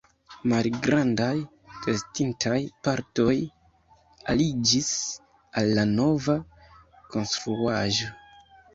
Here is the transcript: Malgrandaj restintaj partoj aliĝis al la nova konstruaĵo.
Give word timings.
Malgrandaj 0.51 1.33
restintaj 1.89 2.57
partoj 2.89 3.37
aliĝis 4.35 4.91
al 5.63 5.73
la 5.81 5.89
nova 5.95 6.41
konstruaĵo. 7.15 8.15